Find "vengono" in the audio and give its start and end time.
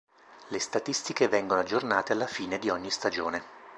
1.27-1.59